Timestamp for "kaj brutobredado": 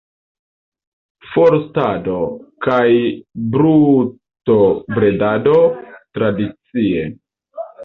2.69-5.55